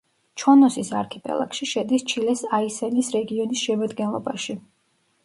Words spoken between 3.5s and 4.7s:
შემადგენლობაში.